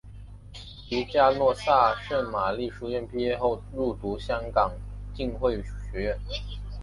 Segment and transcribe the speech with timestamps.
[0.89, 4.71] 于嘉诺撒圣玛利书院毕业后入读香港
[5.13, 6.17] 浸会学院。